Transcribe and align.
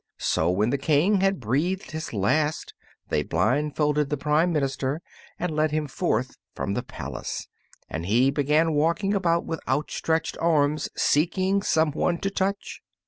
So 0.17 0.49
when 0.49 0.71
the 0.71 0.79
King 0.79 1.21
had 1.21 1.39
breathed 1.39 1.91
his 1.91 2.11
last 2.11 2.73
they 3.09 3.21
blindfolded 3.21 4.09
the 4.09 4.17
prime 4.17 4.51
minister 4.51 4.99
and 5.37 5.55
led 5.55 5.69
him 5.69 5.85
forth 5.87 6.37
from 6.55 6.73
the 6.73 6.81
palace, 6.81 7.47
and 7.87 8.07
he 8.07 8.31
began 8.31 8.73
walking 8.73 9.13
about 9.13 9.45
with 9.45 9.59
outstretched 9.67 10.39
arms 10.41 10.89
seeking 10.97 11.61
someone 11.61 12.17
to 12.21 12.31
touch. 12.31 12.81